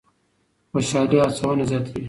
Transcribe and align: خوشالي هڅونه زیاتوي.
خوشالي 0.71 1.17
هڅونه 1.23 1.63
زیاتوي. 1.69 1.99